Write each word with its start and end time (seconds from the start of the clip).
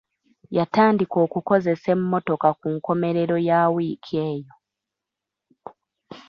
Yatandika 0.57 1.15
okukozesa 1.25 1.87
emmotoka 1.95 2.49
ku 2.59 2.67
nkomerero 2.75 3.35
ya 3.47 3.59
wiiki 3.73 4.15
eyo. 4.29 4.53